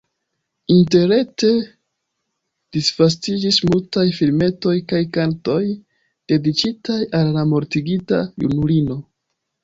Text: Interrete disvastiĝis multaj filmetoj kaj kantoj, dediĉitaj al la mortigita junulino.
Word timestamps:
Interrete 0.75 1.49
disvastiĝis 2.77 3.59
multaj 3.71 4.05
filmetoj 4.19 4.73
kaj 4.93 5.01
kantoj, 5.17 5.59
dediĉitaj 6.33 6.97
al 7.19 7.29
la 7.37 7.45
mortigita 7.51 8.23
junulino. 8.45 8.97